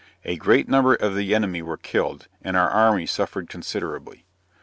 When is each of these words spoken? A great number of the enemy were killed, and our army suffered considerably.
A 0.25 0.35
great 0.35 0.67
number 0.67 0.95
of 0.95 1.13
the 1.13 1.35
enemy 1.35 1.61
were 1.61 1.77
killed, 1.77 2.27
and 2.41 2.57
our 2.57 2.69
army 2.71 3.05
suffered 3.05 3.49
considerably. 3.49 4.25